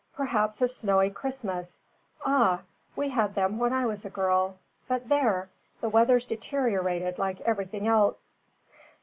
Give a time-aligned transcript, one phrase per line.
[0.15, 1.79] "Perhaps a snowy Christmas.
[2.25, 2.63] Ah,
[2.95, 4.57] we had them when I was a girl.
[4.87, 5.51] But there!
[5.79, 8.31] the weather's deteriorated like everything else."